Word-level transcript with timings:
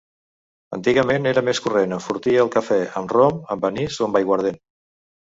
Antigament 0.75 1.27
era 1.31 1.41
més 1.49 1.59
corrent 1.65 1.93
enfortir 1.97 2.33
el 2.43 2.49
cafè 2.55 2.77
amb 3.01 3.13
rom, 3.17 3.37
amb 3.57 3.67
anís 3.71 3.99
o 4.01 4.07
amb 4.07 4.19
aiguardent. 4.21 4.59